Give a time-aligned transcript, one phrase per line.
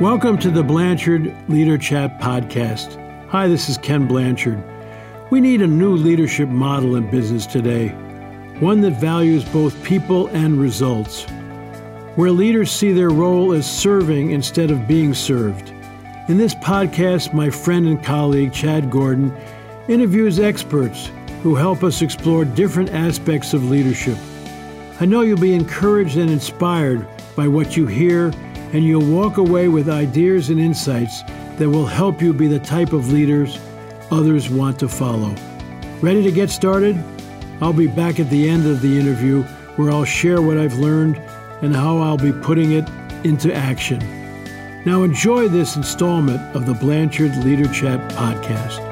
[0.00, 2.96] Welcome to the Blanchard Leader Chat podcast.
[3.28, 4.64] Hi, this is Ken Blanchard.
[5.28, 7.88] We need a new leadership model in business today,
[8.60, 11.24] one that values both people and results,
[12.16, 15.68] where leaders see their role as serving instead of being served.
[16.28, 19.36] In this podcast, my friend and colleague Chad Gordon
[19.86, 21.10] interviews experts
[21.42, 24.16] who help us explore different aspects of leadership.
[24.98, 28.32] I know you'll be encouraged and inspired by what you hear
[28.72, 31.22] and you'll walk away with ideas and insights
[31.56, 33.58] that will help you be the type of leaders
[34.10, 35.34] others want to follow.
[36.00, 37.02] Ready to get started?
[37.60, 39.42] I'll be back at the end of the interview
[39.76, 41.16] where I'll share what I've learned
[41.62, 42.88] and how I'll be putting it
[43.24, 43.98] into action.
[44.84, 48.89] Now, enjoy this installment of the Blanchard Leader Chat podcast.